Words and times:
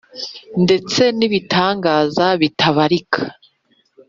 ndetse 0.63 1.01
n’ibitangaza 1.17 2.25
bitabarika 2.41 3.21